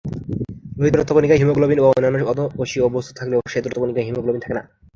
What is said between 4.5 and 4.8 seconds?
না।